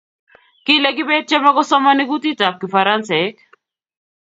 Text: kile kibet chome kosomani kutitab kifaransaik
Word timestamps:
kile 0.65 0.89
kibet 0.97 1.25
chome 1.29 1.49
kosomani 1.57 2.03
kutitab 2.09 2.53
kifaransaik 2.61 3.37